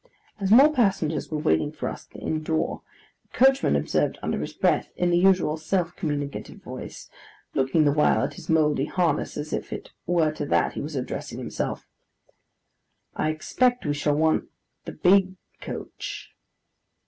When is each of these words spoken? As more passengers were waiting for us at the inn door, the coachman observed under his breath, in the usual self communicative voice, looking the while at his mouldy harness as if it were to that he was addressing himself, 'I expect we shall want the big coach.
As 0.39 0.49
more 0.49 0.73
passengers 0.73 1.29
were 1.29 1.37
waiting 1.37 1.71
for 1.71 1.87
us 1.87 2.07
at 2.07 2.13
the 2.13 2.25
inn 2.25 2.41
door, 2.41 2.81
the 3.21 3.37
coachman 3.37 3.75
observed 3.75 4.17
under 4.23 4.39
his 4.39 4.51
breath, 4.51 4.89
in 4.97 5.11
the 5.11 5.17
usual 5.19 5.57
self 5.57 5.95
communicative 5.95 6.57
voice, 6.63 7.07
looking 7.53 7.85
the 7.85 7.91
while 7.91 8.23
at 8.23 8.33
his 8.33 8.49
mouldy 8.49 8.85
harness 8.85 9.37
as 9.37 9.53
if 9.53 9.71
it 9.71 9.91
were 10.07 10.31
to 10.31 10.45
that 10.47 10.73
he 10.73 10.81
was 10.81 10.95
addressing 10.95 11.37
himself, 11.37 11.87
'I 13.15 13.29
expect 13.29 13.85
we 13.85 13.93
shall 13.93 14.15
want 14.15 14.45
the 14.85 14.91
big 14.93 15.35
coach. 15.61 16.33